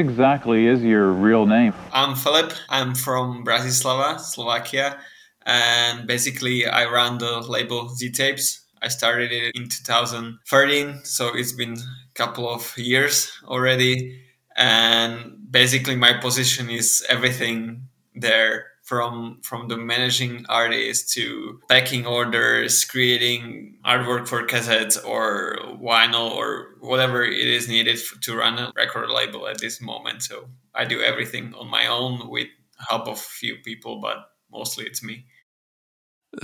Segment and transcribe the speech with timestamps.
[0.00, 1.74] exactly is your real name?
[1.92, 2.52] I'm Filip.
[2.70, 4.98] I'm from Bratislava, Slovakia,
[5.44, 8.64] and basically I run the label Z Tapes.
[8.82, 14.18] I started it in 2013, so it's been a couple of years already.
[14.56, 17.82] And basically, my position is everything
[18.14, 26.28] there from from the managing artists to packing orders, creating artwork for cassettes or vinyl
[26.40, 30.22] or whatever it is needed to run a record label at this moment.
[30.22, 30.36] So
[30.74, 32.48] I do everything on my own with
[32.88, 34.16] help of a few people, but
[34.50, 35.16] mostly it's me.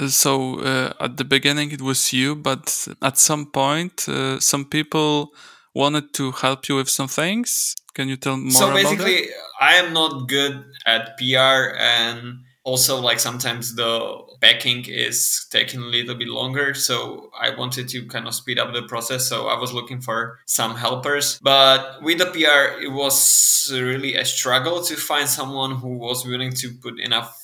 [0.06, 5.32] So uh, at the beginning it was you, but at some point uh, some people
[5.74, 7.74] wanted to help you with some things.
[7.94, 8.52] Can you tell more?
[8.52, 15.46] So basically, I am not good at PR, and also like sometimes the packing is
[15.50, 16.74] taking a little bit longer.
[16.74, 19.28] So I wanted to kind of speed up the process.
[19.28, 24.24] So I was looking for some helpers, but with the PR, it was really a
[24.24, 27.42] struggle to find someone who was willing to put enough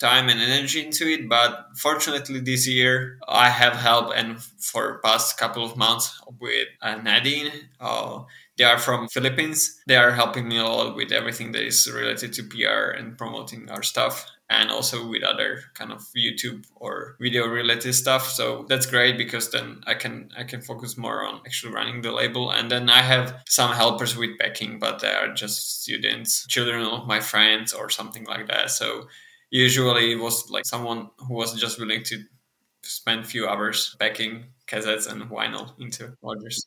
[0.00, 5.38] time and energy into it but fortunately this year i have help and for past
[5.38, 6.66] couple of months with
[7.04, 8.18] nadine uh,
[8.62, 9.82] they are from philippines.
[9.88, 13.68] They are helping me a lot with everything that is related to pr and promoting
[13.70, 18.28] our stuff and also with other kind of youtube or video related stuff.
[18.28, 22.12] So that's great because then i can i can focus more on actually running the
[22.12, 22.52] label.
[22.52, 27.08] And then i have some helpers with backing, but they are just students children of
[27.08, 28.70] my friends or something like that.
[28.70, 29.08] So
[29.50, 32.16] usually it was like someone who was just willing to
[32.84, 36.64] spend a few hours packing cassettes and vinyl into orders.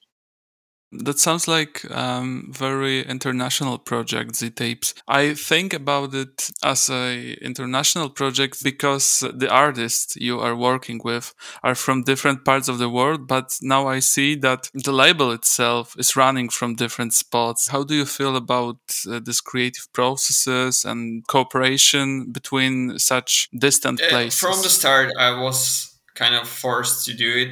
[0.91, 4.94] That sounds like um, very international project, Z Tapes.
[5.08, 11.33] I think about it as a international project because the artists you are working with
[11.64, 13.27] are from different parts of the world.
[13.27, 17.70] But now I see that the label itself is running from different spots.
[17.70, 18.77] How do you feel about
[19.09, 24.39] uh, this creative processes and cooperation between such distant uh, places?
[24.39, 27.49] From the start, I was kind of forced to do it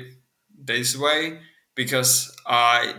[0.57, 1.39] this way
[1.75, 2.93] because I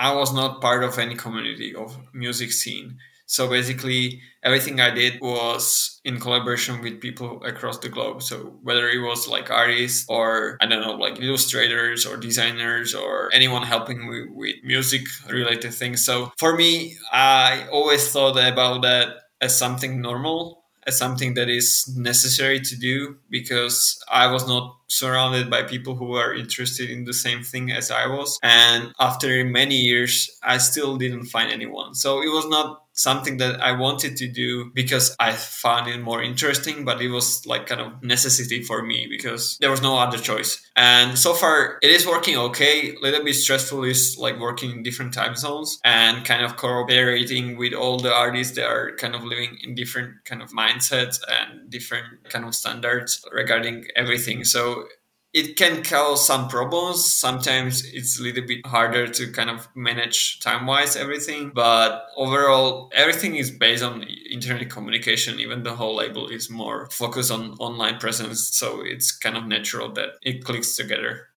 [0.00, 2.96] I was not part of any community of music scene.
[3.26, 8.22] So basically, everything I did was in collaboration with people across the globe.
[8.22, 13.30] So whether it was like artists or I don't know, like illustrators or designers or
[13.32, 16.04] anyone helping me with music related things.
[16.04, 19.08] So for me, I always thought about that
[19.40, 20.59] as something normal
[20.90, 26.06] as something that is necessary to do because I was not surrounded by people who
[26.06, 28.38] were interested in the same thing as I was.
[28.42, 31.94] And after many years, I still didn't find anyone.
[31.94, 36.22] So it was not something that I wanted to do because I found it more
[36.22, 40.18] interesting, but it was like kind of necessity for me because there was no other
[40.18, 40.60] choice.
[40.76, 42.94] And so far it is working okay.
[42.94, 47.56] A little bit stressful is like working in different time zones and kind of cooperating
[47.56, 51.70] with all the artists that are kind of living in different kind of mindsets and
[51.70, 54.44] different kind of standards regarding everything.
[54.44, 54.86] So
[55.32, 57.04] it can cause some problems.
[57.04, 61.52] Sometimes it's a little bit harder to kind of manage time wise everything.
[61.54, 65.40] But overall, everything is based on internet communication.
[65.40, 68.48] Even the whole label is more focused on online presence.
[68.56, 71.29] So it's kind of natural that it clicks together.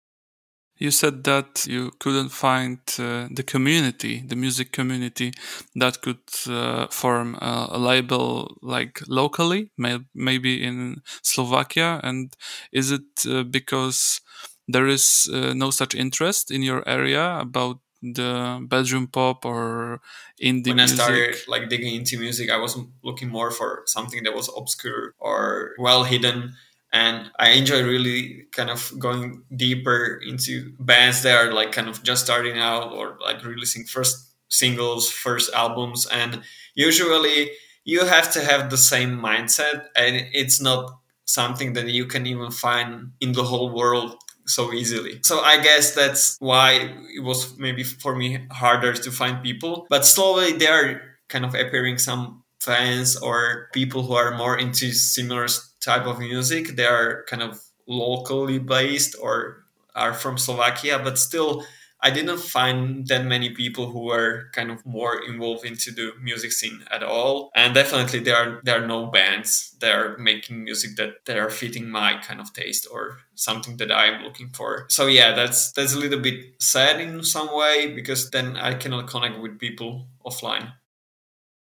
[0.83, 5.31] You said that you couldn't find uh, the community, the music community
[5.75, 12.01] that could uh, form a, a, label like locally, may, maybe in Slovakia.
[12.03, 12.35] And
[12.73, 14.19] is it uh, because
[14.67, 20.01] there is uh, no such interest in your area about the bedroom pop or
[20.43, 20.99] indie when music?
[20.99, 25.15] I started like digging into music, I was looking more for something that was obscure
[25.17, 26.55] or well hidden
[26.93, 32.03] and I enjoy really kind of going deeper into bands that are like kind of
[32.03, 36.41] just starting out or like releasing first singles, first albums, and
[36.75, 37.51] usually
[37.83, 40.91] you have to have the same mindset, and it's not
[41.25, 44.15] something that you can even find in the whole world
[44.45, 45.19] so easily.
[45.23, 50.05] So I guess that's why it was maybe for me harder to find people, but
[50.05, 55.47] slowly they are kind of appearing some fans or people who are more into similar
[55.81, 56.75] type of music.
[56.75, 59.65] They are kind of locally based or
[59.95, 61.63] are from Slovakia, but still
[62.05, 66.51] I didn't find that many people who were kind of more involved into the music
[66.51, 67.49] scene at all.
[67.55, 71.49] And definitely there are there are no bands that are making music that, that are
[71.49, 74.85] fitting my kind of taste or something that I'm looking for.
[74.89, 79.07] So yeah, that's that's a little bit sad in some way because then I cannot
[79.07, 80.73] connect with people offline.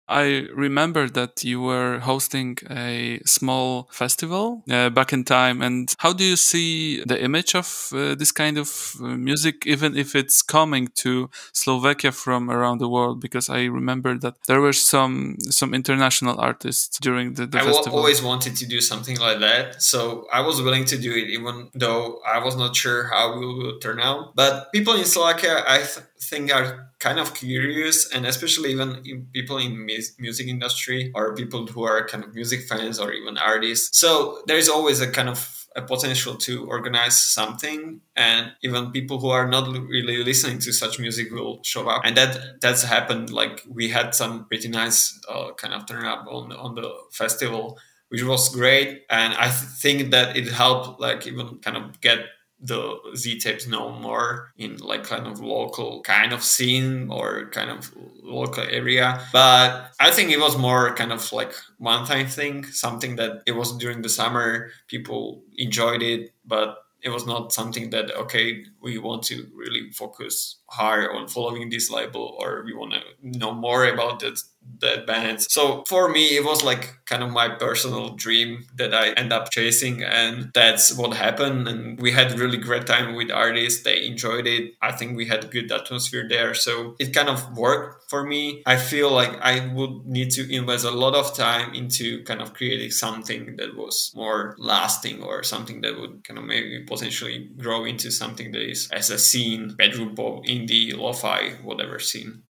[0.09, 5.63] I remember that you were hosting a small festival uh, back in time.
[5.63, 9.97] And how do you see the image of uh, this kind of uh, music, even
[9.97, 13.21] if it's coming to Slovakia from around the world?
[13.21, 17.99] Because I remember that there were some some international artists during the, the I festival.
[17.99, 21.71] always wanted to do something like that, so I was willing to do it, even
[21.75, 24.37] though I was not sure how it will turn out.
[24.37, 29.27] But people in Slovakia, I th- think, are kind of curious and especially even in
[29.33, 29.85] people in
[30.19, 33.99] music industry or people who are kind of music fans or even artists.
[33.99, 39.29] So there's always a kind of a potential to organize something and even people who
[39.29, 42.01] are not really listening to such music will show up.
[42.05, 46.27] And that that's happened like we had some pretty nice uh, kind of turn up
[46.29, 47.79] on on the festival
[48.09, 49.03] which was great.
[49.11, 52.21] And i th- think that it helped like even kind of get
[52.61, 57.71] the Z tapes no more in like kind of local kind of scene or kind
[57.71, 57.93] of
[58.23, 59.21] local area.
[59.33, 63.53] But I think it was more kind of like one time thing, something that it
[63.53, 68.99] was during the summer, people enjoyed it, but it was not something that okay we
[68.99, 73.87] want to really focus hard on following this label or we want to know more
[73.87, 74.41] about that
[74.81, 75.47] that bands.
[75.51, 79.51] So for me, it was like kind of my personal dream that I end up
[79.51, 81.69] chasing, and that's what happened.
[81.69, 84.75] And we had really great time with artists; they enjoyed it.
[84.83, 88.63] I think we had good atmosphere there, so it kind of worked for me.
[88.67, 92.55] I feel like I would need to invest a lot of time into kind of
[92.55, 97.85] creating something that was more lasting or something that would kind of maybe potentially grow
[97.85, 102.46] into something that is as a scene, bedroom pop, indie, lo-fi, whatever scene.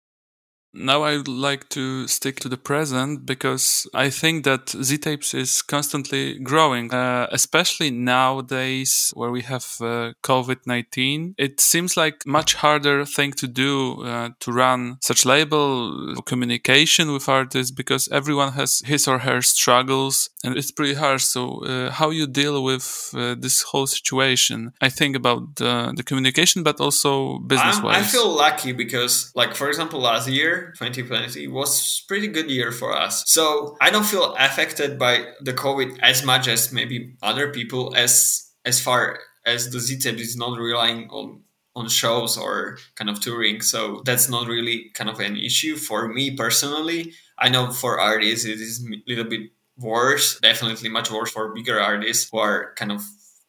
[0.75, 5.62] Now I'd like to stick to the present because I think that Z Tapes is
[5.62, 11.36] constantly growing, uh, especially nowadays where we have uh, COVID 19.
[11.38, 17.30] It seems like much harder thing to do uh, to run such label communication with
[17.30, 21.21] artists because everyone has his or her struggles and it's pretty hard.
[21.21, 24.74] So, uh, how you deal with uh, this whole situation?
[24.81, 27.95] I think about the communication, but also business wise.
[27.95, 32.96] I feel lucky because, like, for example, last year, 2020 was pretty good year for
[32.96, 33.24] us.
[33.28, 38.42] So I don't feel affected by the COVID as much as maybe other people as
[38.66, 41.42] as far as the Z Tape is not relying on
[41.76, 43.62] on shows or kind of touring.
[43.62, 47.14] So that's not really kind of an issue for me personally.
[47.38, 51.80] I know for artists it is a little bit worse, definitely much worse for bigger
[51.80, 53.04] artists who are kind of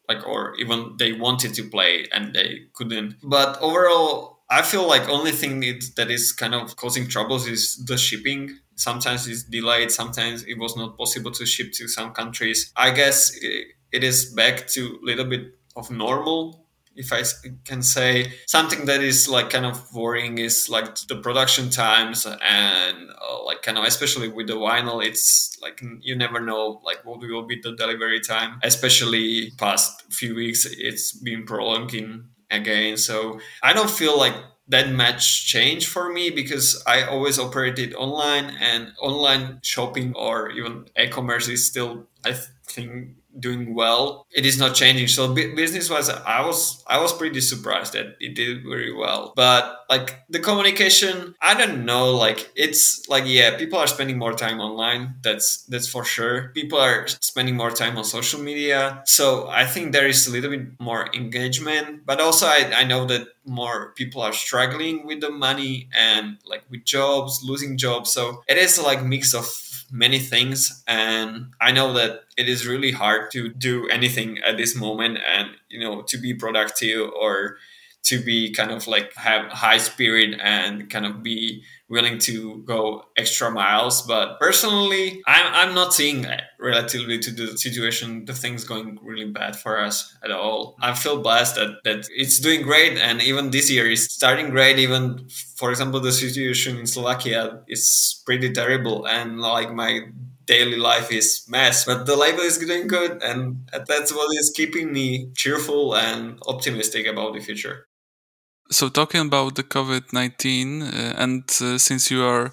[0.09, 3.15] like or even they wanted to play and they couldn't.
[3.23, 5.59] But overall I feel like only thing
[5.95, 8.57] that is kind of causing troubles is the shipping.
[8.75, 9.91] Sometimes it's delayed.
[9.91, 12.71] Sometimes it was not possible to ship to some countries.
[12.75, 13.35] I guess
[13.91, 16.67] it is back to a little bit of normal
[16.97, 17.21] if I
[17.63, 23.09] can say something that is like kind of worrying is like the production times and
[23.09, 27.19] uh, like kind of especially with the vinyl, it's like you never know like what
[27.19, 28.59] will be the delivery time.
[28.63, 32.97] Especially past few weeks, it's been prolonging again.
[32.97, 34.35] So I don't feel like
[34.69, 40.85] that much change for me because I always operated online and online shopping or even
[40.99, 42.33] e-commerce is still I
[42.67, 44.25] think doing well.
[44.31, 45.07] It is not changing.
[45.07, 49.33] So business wise, I was I was pretty surprised that it did very well.
[49.35, 52.11] But like the communication, I don't know.
[52.11, 55.15] Like it's like yeah, people are spending more time online.
[55.23, 56.49] That's that's for sure.
[56.53, 59.01] People are spending more time on social media.
[59.05, 62.05] So I think there is a little bit more engagement.
[62.05, 66.63] But also I, I know that more people are struggling with the money and like
[66.69, 68.11] with jobs, losing jobs.
[68.11, 69.45] So it is like mix of
[69.91, 74.75] many things and i know that it is really hard to do anything at this
[74.75, 77.57] moment and you know to be productive or
[78.07, 83.05] to be kind of like have high spirit and kind of be willing to go
[83.17, 84.01] extra miles.
[84.01, 86.25] But personally, I'm, I'm not seeing
[86.59, 90.75] relatively to the situation, the things going really bad for us at all.
[90.81, 92.97] I feel blessed that, that it's doing great.
[92.97, 94.79] And even this year is starting great.
[94.79, 99.05] Even, for example, the situation in Slovakia is pretty terrible.
[99.05, 100.01] And like my
[100.45, 104.93] daily life is mess but the label is doing good and that's what is keeping
[104.93, 107.85] me cheerful and optimistic about the future
[108.69, 112.51] so talking about the COVID nineteen, uh, and uh, since you are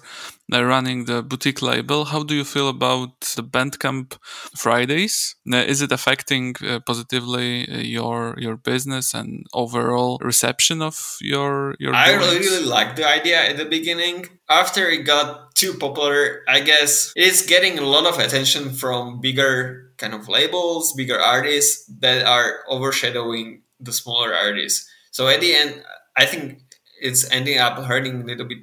[0.51, 4.17] uh, running the boutique label, how do you feel about the Bandcamp
[4.55, 5.35] Fridays?
[5.51, 11.75] Uh, is it affecting uh, positively uh, your your business and overall reception of your
[11.79, 11.93] your?
[11.93, 14.27] I really, really liked the idea at the beginning.
[14.49, 19.91] After it got too popular, I guess it's getting a lot of attention from bigger
[19.97, 24.89] kind of labels, bigger artists that are overshadowing the smaller artists.
[25.11, 25.81] So at the end,
[26.15, 26.61] I think
[27.01, 28.59] it's ending up hurting a little bit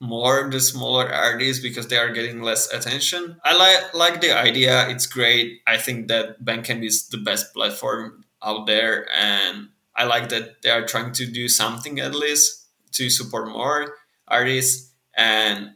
[0.00, 3.40] more the smaller artists because they are getting less attention.
[3.44, 4.88] I like like the idea.
[4.88, 5.60] It's great.
[5.66, 10.70] I think that Bandcamp is the best platform out there, and I like that they
[10.70, 13.94] are trying to do something at least to support more
[14.28, 14.92] artists.
[15.16, 15.74] And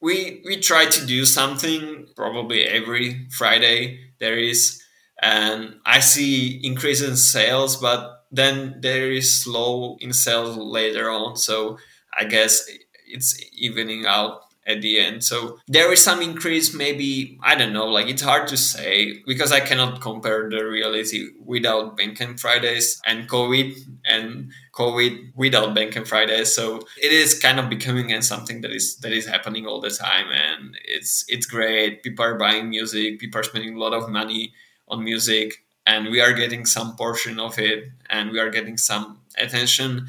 [0.00, 4.00] we we try to do something probably every Friday.
[4.18, 4.82] There is,
[5.22, 11.36] and I see increase in sales, but then there is slow in sales later on.
[11.36, 11.78] So
[12.16, 12.68] I guess
[13.06, 15.24] it's evening out at the end.
[15.24, 19.50] So there is some increase, maybe, I don't know, like it's hard to say because
[19.50, 26.54] I cannot compare the reality without Bandcamp Fridays and COVID and COVID without Bandcamp Fridays.
[26.54, 29.90] So it is kind of becoming and something that is that is happening all the
[29.90, 32.02] time and it's it's great.
[32.02, 34.52] People are buying music, people are spending a lot of money
[34.86, 39.20] on music and we are getting some portion of it and we are getting some
[39.38, 40.06] attention.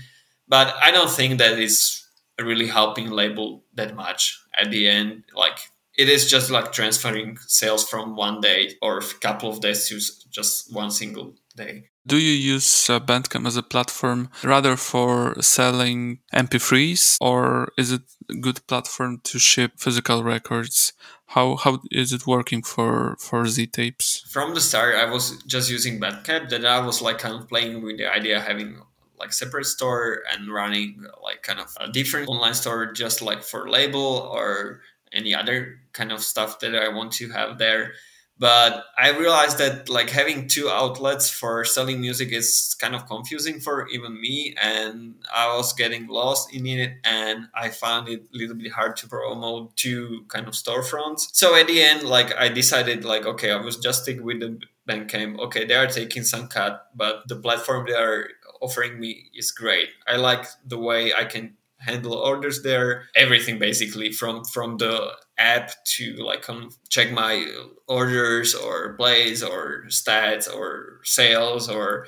[0.47, 2.05] But I don't think that is
[2.39, 5.59] really helping label that much at the end like
[5.97, 9.99] it is just like transferring sales from one day or a couple of days to
[10.29, 16.19] just one single day do you use uh, bandcamp as a platform rather for selling
[16.33, 20.93] mp3s or is it a good platform to ship physical records
[21.27, 25.69] how how is it working for for z tapes from the start i was just
[25.69, 28.81] using bandcamp then i was like kind of playing with the idea of having
[29.19, 33.69] like separate store and running like kind of a different online store just like for
[33.69, 37.93] label or any other kind of stuff that I want to have there.
[38.39, 43.59] But I realized that like having two outlets for selling music is kind of confusing
[43.59, 48.37] for even me, and I was getting lost in it, and I found it a
[48.37, 51.27] little bit hard to promote two kind of storefronts.
[51.33, 54.59] So at the end, like I decided, like okay, I was just stick with the
[54.87, 55.37] Bandcamp.
[55.39, 58.29] Okay, they are taking some cut, but the platform they are
[58.61, 59.89] offering me is great.
[60.07, 63.05] I like the way I can handle orders there.
[63.15, 67.45] Everything basically from from the app to like come check my
[67.87, 72.07] orders or plays or stats or sales or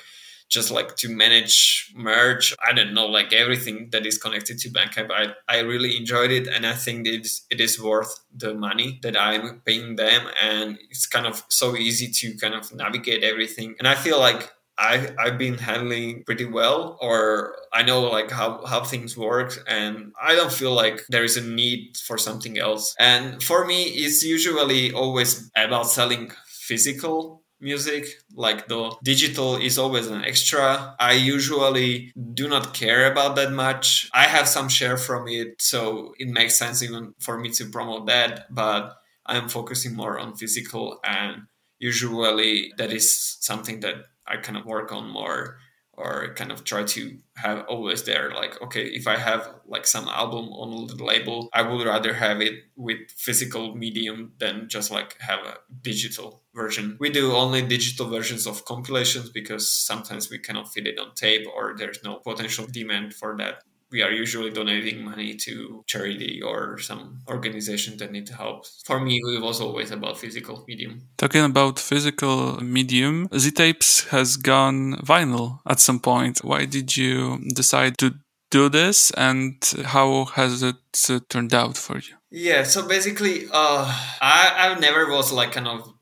[0.49, 2.53] just like to manage merch.
[2.67, 6.47] I don't know like everything that is connected to bandcamp i, I really enjoyed it
[6.47, 10.77] and i think it is, it is worth the money that i'm paying them and
[10.89, 13.75] it's kind of so easy to kind of navigate everything.
[13.79, 18.65] And i feel like I, I've been handling pretty well, or I know like how,
[18.65, 22.95] how things work, and I don't feel like there is a need for something else.
[22.99, 30.07] And for me, it's usually always about selling physical music like the digital is always
[30.07, 35.27] an extra i usually do not care about that much i have some share from
[35.27, 38.97] it so it makes sense even for me to promote that but
[39.27, 41.43] i'm focusing more on physical and
[41.77, 43.95] usually that is something that
[44.31, 45.57] I kind of work on more
[45.93, 50.07] or kind of try to have always there like okay if i have like some
[50.07, 55.19] album on the label i would rather have it with physical medium than just like
[55.19, 56.97] have a digital version.
[56.99, 61.47] We do only digital versions of compilations because sometimes we cannot fit it on tape
[61.55, 66.79] or there's no potential demand for that we are usually donating money to charity or
[66.79, 68.65] some organization that need help.
[68.85, 71.07] For me, it was always about physical medium.
[71.17, 76.39] Talking about physical medium, Z Tapes has gone vinyl at some point.
[76.43, 78.15] Why did you decide to
[78.49, 79.55] do this and
[79.85, 80.75] how has it
[81.09, 82.15] uh, turned out for you?
[82.29, 83.85] Yeah, so basically, uh,
[84.21, 85.93] I, I never was like kind of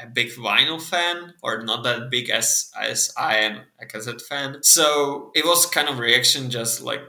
[0.00, 4.58] a big vinyl fan or not that big as as I am a cassette fan.
[4.62, 7.02] So it was kind of reaction just like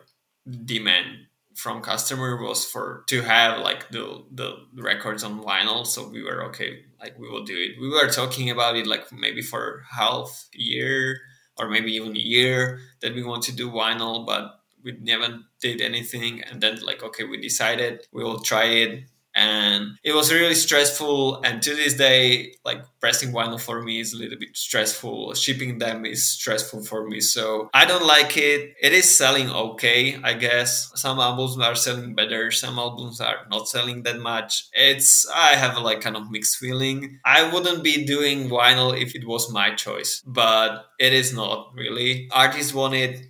[0.66, 5.86] demand from customer was for to have like the the records on vinyl.
[5.86, 7.80] So we were okay like we will do it.
[7.80, 11.20] We were talking about it like maybe for half year
[11.58, 15.82] or maybe even a year that we want to do vinyl but we never did
[15.82, 16.42] anything.
[16.44, 19.04] And then like okay we decided we will try it
[19.40, 21.42] and it was really stressful.
[21.44, 25.34] And to this day like pressing vinyl for me is a little bit stressful.
[25.34, 27.22] Shipping them is stressful for me.
[27.22, 28.74] So i don't like it.
[28.82, 30.92] It is selling okay i guess.
[30.96, 32.52] Some albums are selling better.
[32.52, 34.68] Some albums are not selling that much.
[34.74, 37.20] It's i have a like kind of mixed feeling.
[37.24, 42.28] I wouldn't be doing vinyl if it was my choice but it is not really.
[42.32, 43.22] Artists want it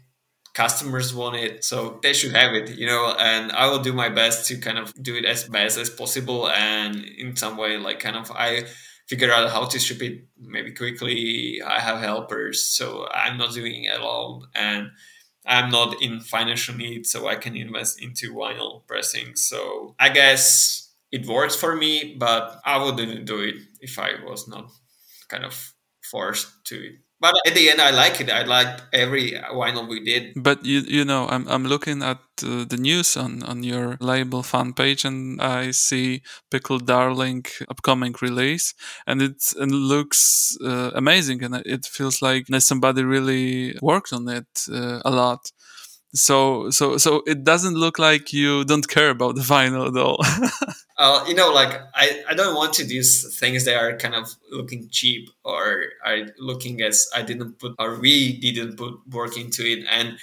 [0.63, 4.09] customers want it so they should have it you know and i will do my
[4.09, 7.99] best to kind of do it as best as possible and in some way like
[7.99, 8.49] kind of i
[9.09, 11.59] figure out how to ship it maybe quickly.
[11.65, 14.91] I have helpers so i'm not doing it alone and
[15.45, 19.35] i'm not in financial need so i can invest into vinyl pressing.
[19.35, 23.55] So i guess it works for me but i wouldn't do it
[23.87, 24.65] if i was not
[25.27, 25.55] kind of
[26.11, 28.29] forced to it but at the end, I like it.
[28.31, 30.33] I liked every vinyl we did.
[30.35, 34.43] But you you know, I'm I'm looking at uh, the news on on your label
[34.43, 38.73] fan page, and I see Pickle Darling upcoming release,
[39.05, 44.47] and it, it looks uh, amazing, and it feels like somebody really worked on it
[44.71, 45.51] uh, a lot
[46.13, 50.19] so so so it doesn't look like you don't care about the vinyl at all.
[50.99, 54.35] Uh, you know like I, I don't want to do things that are kind of
[54.51, 59.63] looking cheap or are looking as i didn't put or we didn't put work into
[59.63, 59.85] it.
[59.89, 60.17] And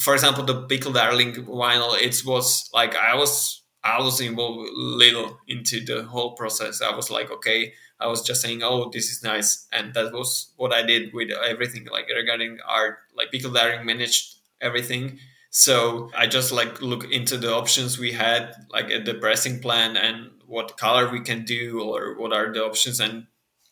[0.00, 5.38] for example the pickle darling vinyl it was like i was i was involved little
[5.46, 6.80] into the whole process.
[6.80, 9.66] I was like okay i was just saying oh this is nice.
[9.70, 13.00] And that was what i did with everything like regarding art.
[13.14, 15.18] Like pickle darling managed everything.
[15.50, 19.96] So I just like look into the options we had, like at the pressing plan
[19.96, 23.26] and what color we can do or what are the options and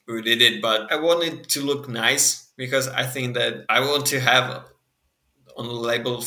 [0.07, 0.61] we did it.
[0.61, 4.64] But I wanted to look nice because I think that I want to have
[5.57, 6.25] on the label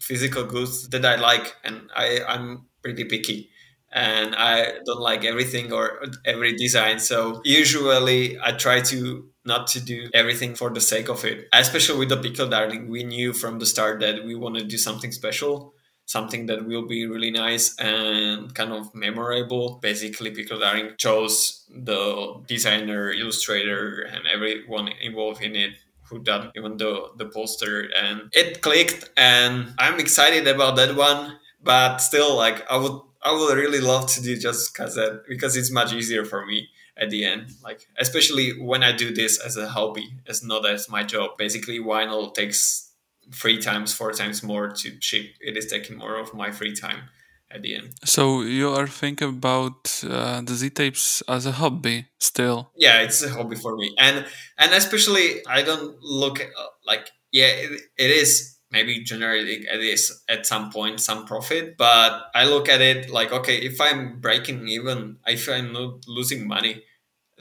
[0.00, 3.50] physical goods that I like and I, I'm pretty picky
[3.94, 6.98] and I don't like everything or every design.
[6.98, 11.48] So usually I try to not to do everything for the sake of it.
[11.52, 14.78] Especially with the Pickle Darling, we knew from the start that we want to do
[14.78, 15.74] something special,
[16.06, 19.78] something that will be really nice and kind of memorable.
[19.80, 25.72] Basically, Pickle Darling chose the designer, illustrator, and everyone involved in it
[26.10, 31.38] who done even the the poster and it clicked and i'm excited about that one
[31.62, 35.70] but still like i would i would really love to do just cassette because it's
[35.70, 39.68] much easier for me at the end like especially when i do this as a
[39.68, 41.36] hobby as not as my job.
[41.38, 42.92] Basically vinyl takes
[43.32, 45.26] three times four times more to ship.
[45.40, 47.08] It is taking more of my free time
[47.50, 47.94] at the end.
[48.04, 52.70] So you are thinking about uh, the z tapes as a hobby still?
[52.76, 53.94] Yeah it's a hobby for me.
[53.98, 54.26] And
[54.58, 60.24] and especially i don't look uh, like yeah it, it is maybe generating at least
[60.28, 64.68] at some point some profit but i look at it like okay if i'm breaking
[64.68, 66.82] even if i'm not losing money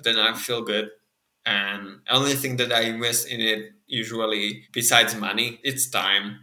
[0.04, 0.90] then i feel good.
[1.46, 6.40] And only thing that i invest in it usually besides money it's time.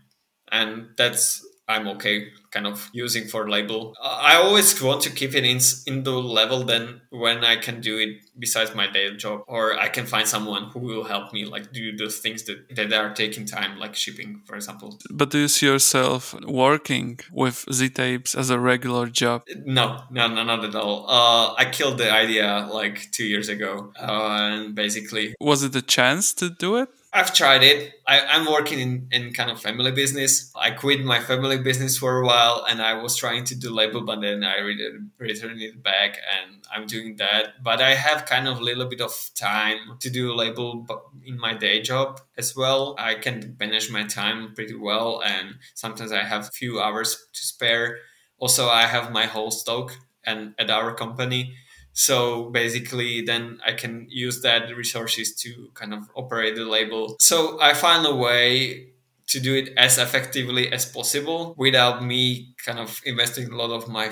[0.52, 2.16] And that's i'm okay
[2.50, 3.94] kind of using for label.
[4.02, 7.98] I always want to keep it in in the level then when I can do
[7.98, 11.72] it besides my day job, or I can find someone who will help me like
[11.72, 14.98] do the things that that are taking time, like shipping, for example.
[15.10, 19.42] But do you see yourself working with Z tapes as a regular job?
[19.64, 21.06] No, no, no, not at all.
[21.08, 25.82] Uh, I killed the idea like two years ago, uh, and basically, was it a
[25.82, 26.88] chance to do it?
[27.12, 27.92] I've tried it.
[28.06, 30.52] I, am working in, in kind of family business.
[30.54, 34.02] I quit my family business for a while and I was trying to do label,
[34.02, 37.64] but then I re- returned it back and I'm doing that.
[37.64, 40.86] But I have kind of a little bit of time to do label
[41.24, 42.94] in my day job as well.
[42.96, 47.98] I can manage my time pretty well and sometimes I have few hours to spare.
[48.38, 51.56] Also, I have my whole stock and at our company
[51.92, 57.16] so basically, then I can use that resources to kind of operate the label.
[57.18, 58.90] So I find a way
[59.28, 63.88] to do it as effectively as possible without me kind of investing a lot of
[63.88, 64.10] my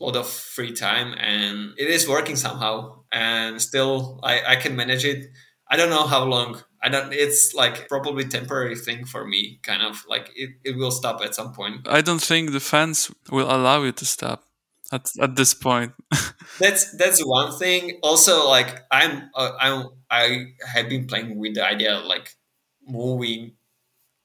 [0.00, 5.04] lot of free time and it is working somehow and still I, I can manage
[5.04, 5.26] it.
[5.68, 6.62] I don't know how long.
[6.80, 10.92] I don't it's like probably temporary thing for me kind of like it, it will
[10.92, 11.88] stop at some point.
[11.88, 14.44] I don't think the fans will allow you to stop
[14.92, 15.92] at, at this point.
[16.58, 17.98] That's that's one thing.
[18.02, 22.34] Also like i'm uh, i'm i have been playing with the idea of, like
[22.86, 23.52] moving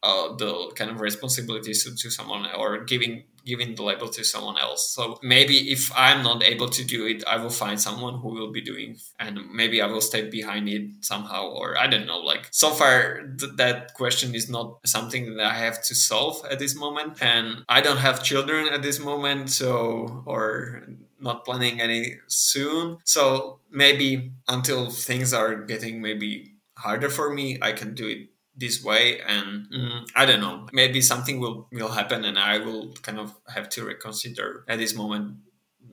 [0.03, 4.57] uh, the kind of responsibilities to, to someone or giving giving the label to someone
[4.57, 4.93] else.
[4.93, 8.51] So maybe if I'm not able to do it, I will find someone who will
[8.51, 12.19] be doing, and maybe I will stay behind it somehow, or I don't know.
[12.19, 16.59] Like so far, th- that question is not something that I have to solve at
[16.59, 20.83] this moment, and I don't have children at this moment, so or
[21.19, 22.97] not planning any soon.
[23.05, 28.83] So maybe until things are getting maybe harder for me, I can do it this
[28.83, 33.19] way and mm, i don't know maybe something will will happen and i will kind
[33.19, 35.35] of have to reconsider at this moment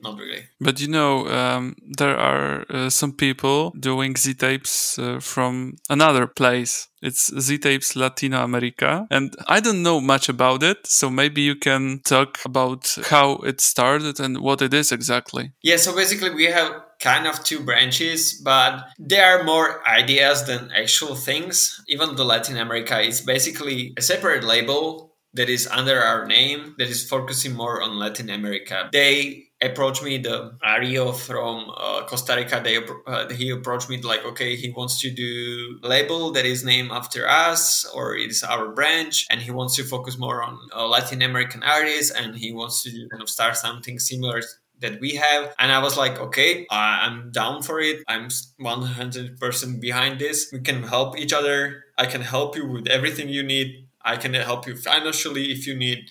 [0.03, 5.19] not really but you know um, there are uh, some people doing z tapes uh,
[5.19, 9.07] from another place it's Z Tapes Latino America.
[9.09, 10.85] And I don't know much about it.
[10.85, 15.51] So maybe you can talk about how it started and what it is exactly.
[15.63, 15.77] Yeah.
[15.77, 21.15] So basically, we have kind of two branches, but there are more ideas than actual
[21.15, 21.81] things.
[21.87, 26.89] Even the Latin America is basically a separate label that is under our name that
[26.89, 28.89] is focusing more on Latin America.
[28.91, 34.25] They approached me, the Ario from uh, Costa Rica, they uh, he approached me like,
[34.25, 38.69] okay, he wants to do label that is named after us or it is our
[38.73, 42.83] branch, and he wants to focus more on uh, Latin American artists, and he wants
[42.83, 44.41] to kind of start something similar
[44.81, 45.55] that we have.
[45.57, 48.03] And I was like, okay, I'm down for it.
[48.07, 50.49] I'm 100% behind this.
[50.51, 51.85] We can help each other.
[51.97, 53.87] I can help you with everything you need.
[54.03, 56.09] I can help you financially if you need.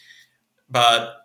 [0.68, 1.16] But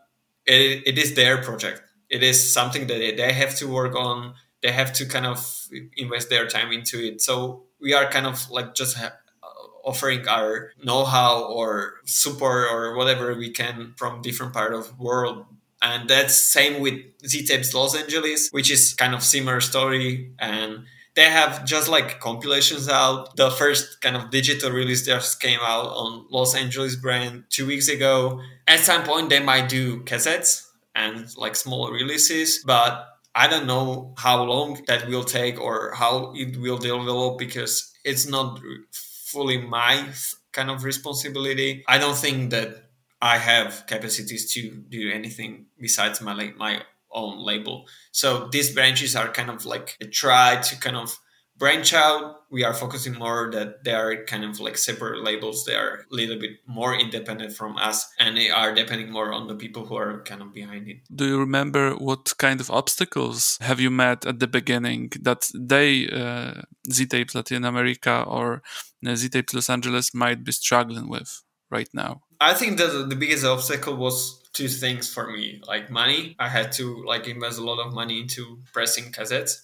[0.45, 1.81] it, it is their project.
[2.09, 4.33] It is something that they have to work on.
[4.61, 7.21] They have to kind of invest their time into it.
[7.21, 12.95] So we are kind of like just ha- uh, offering our know-how or support or
[12.95, 15.45] whatever we can from different part of world
[15.85, 16.95] and that's same with
[17.27, 20.31] Z-Tapes Los Angeles, which is kind of similar story.
[20.39, 23.35] And they have just like compilations out.
[23.35, 27.87] The first kind of digital release just came out on Los Angeles brand two weeks
[27.87, 28.41] ago.
[28.67, 34.15] At some point, they might do cassettes and like small releases, but I don't know
[34.17, 38.59] how long that will take or how it will develop because it's not
[38.91, 40.03] fully my
[40.51, 41.83] kind of responsibility.
[41.87, 42.85] I don't think that
[43.21, 47.87] I have capacities to do anything besides my my own label.
[48.11, 51.17] So these branches are kind of like a try to kind of
[51.57, 52.35] branch out.
[52.51, 55.63] We are focusing more that they are kind of like separate labels.
[55.63, 59.47] They are a little bit more independent from us, and they are depending more on
[59.47, 60.97] the people who are kind of behind it.
[61.13, 66.09] Do you remember what kind of obstacles have you met at the beginning that they,
[66.09, 68.61] uh, Z-Tapes Latin America or
[69.05, 72.23] uh, Z-Tapes Los Angeles, might be struggling with right now?
[72.39, 76.35] I think that the biggest obstacle was two things for me, like money.
[76.39, 79.61] I had to like invest a lot of money into pressing cassettes,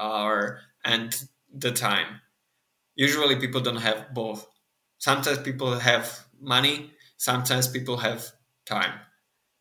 [0.00, 1.14] or and
[1.52, 2.20] the time.
[2.94, 4.46] Usually, people don't have both.
[4.98, 6.92] Sometimes people have money.
[7.16, 8.30] Sometimes people have
[8.66, 8.94] time,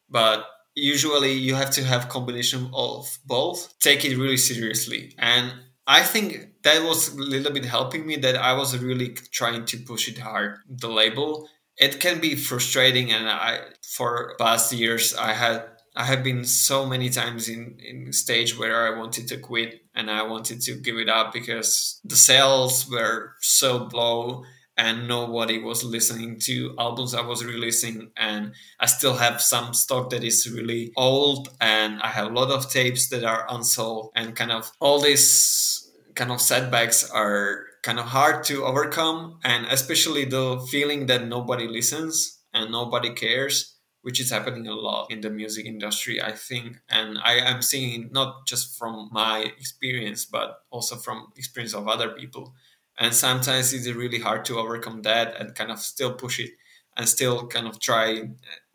[0.09, 0.45] but
[0.75, 3.73] usually you have to have combination of both.
[3.79, 5.53] Take it really seriously, and
[5.87, 8.15] I think that was a little bit helping me.
[8.17, 10.59] That I was really trying to push it hard.
[10.69, 15.63] The label it can be frustrating and i for past years i had
[15.95, 20.11] i have been so many times in in stage where i wanted to quit and
[20.11, 24.43] i wanted to give it up because the sales were so low
[24.77, 28.11] and nobody was listening to albums i was releasing.
[28.15, 32.49] And i still have some stock that is really old and i have a lot
[32.49, 34.11] of tapes that are unsold.
[34.15, 39.65] And kind of all these kind of setbacks are kind of hard to overcome and
[39.67, 45.21] especially the feeling that nobody listens and nobody cares which is happening a lot in
[45.21, 46.77] the music industry i think.
[46.89, 52.09] And i am seeing not just from my experience but also from experience of other
[52.09, 52.53] people.
[52.97, 56.51] And sometimes it's really hard to overcome that and kind of still push it
[56.97, 58.25] and still kind of try uh,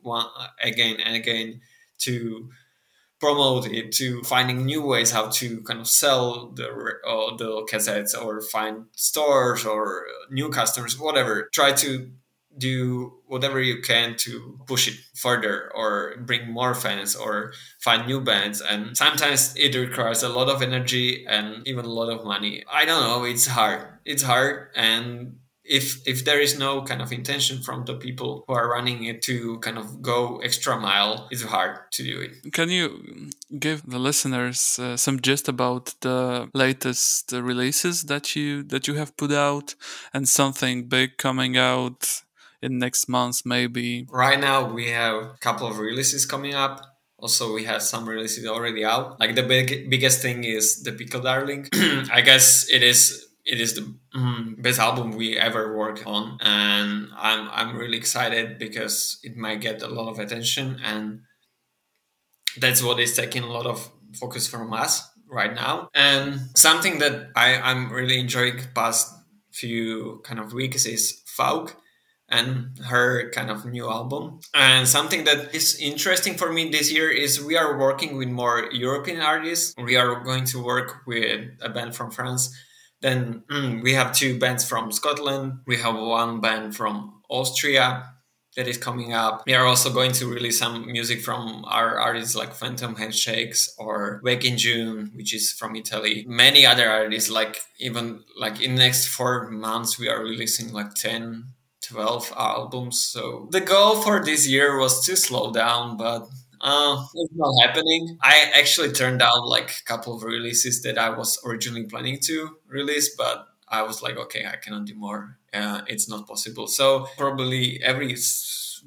[0.00, 0.26] one
[0.62, 1.60] again and again
[1.98, 2.48] to
[3.24, 8.14] promote it to finding new ways how to kind of sell the uh, the cassettes
[8.20, 11.48] or find stores or new customers whatever.
[11.52, 12.10] Try to
[12.56, 18.20] do whatever you can to push it further or bring more fans or find new
[18.20, 18.60] bands.
[18.60, 22.62] And sometimes it requires a lot of energy and even a lot of money.
[22.70, 23.24] I don't know.
[23.24, 23.80] It's hard.
[24.04, 24.68] It's hard.
[24.76, 29.04] And if if there is no kind of intention from the people who are running
[29.04, 32.52] it to kind of go extra mile it's hard to do it.
[32.52, 38.86] Can you give the listeners uh, some gist about the latest releases that you that
[38.86, 39.74] you have put out
[40.12, 42.22] and something big coming out
[42.60, 44.06] in next month maybe?
[44.10, 46.82] Right now we have a couple of releases coming up.
[47.16, 49.18] Also we have some releases already out.
[49.18, 51.68] Like the big biggest thing is the pickle darling.
[52.12, 57.08] I guess it is it is the mm, best album we ever worked on and
[57.16, 61.20] I'm, I'm really excited because it might get a lot of attention and
[62.58, 67.30] that's what is taking a lot of focus from us right now and something that
[67.34, 69.12] I, i'm really enjoying past
[69.54, 71.76] few kind of weeks is Fauk
[72.28, 74.40] and her kind of new album.
[74.54, 78.68] And something that is interesting for me this year is we are working with more
[78.72, 79.74] European artists.
[79.78, 82.56] We are going to work with a band from France
[83.04, 85.58] then mm, we have two bands from Scotland.
[85.66, 88.14] We have one band from Austria
[88.56, 89.42] that is coming up.
[89.46, 94.22] We are also going to release some music from our artists like Phantom Handshakes or
[94.24, 96.24] Wake in June, which is from Italy.
[96.26, 101.44] Many other artists, like even like in next four months, we are releasing like 10,
[101.82, 103.02] 12 albums.
[103.02, 106.26] So the goal for this year was to slow down, but
[106.64, 108.18] uh, it's not happening.
[108.22, 112.56] I actually turned down like a couple of releases that I was originally planning to
[112.68, 115.38] release, but I was like, okay, I cannot do more.
[115.52, 116.66] Uh, it's not possible.
[116.66, 118.16] So probably every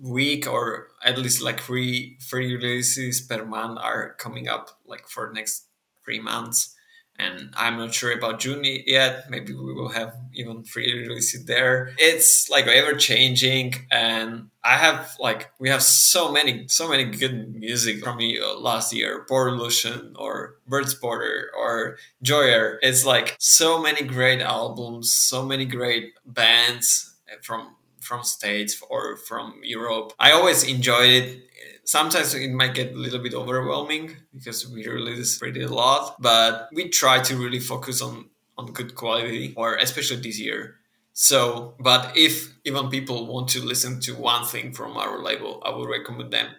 [0.02, 5.32] week or at least like three three releases per month are coming up like for
[5.34, 5.66] next
[6.06, 6.76] three months
[7.20, 9.30] and I'm not sure about June yet.
[9.30, 11.94] Maybe we will have even three releases there.
[11.98, 17.56] It's like ever changing, and I have like we have so many so many good
[17.56, 22.78] music from me uh, last year, Borderlution or Birdsporter or Joyer.
[22.82, 29.60] It's like so many great albums, so many great bands from from states or from
[29.64, 30.14] Europe.
[30.20, 35.40] I always enjoyed it sometimes it might get a little bit overwhelming because we release
[35.40, 40.18] pretty a lot, but we try to really focus on on good quality, or especially
[40.18, 40.76] this year.
[41.14, 45.76] So, but if even people want to listen to one thing from our label, I
[45.76, 46.50] would recommend them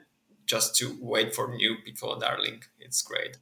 [0.47, 2.62] just to wait for new Pickle Darling.
[2.79, 3.37] It's great.